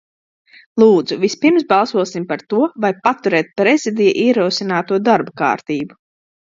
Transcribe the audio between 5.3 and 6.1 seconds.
kārtību.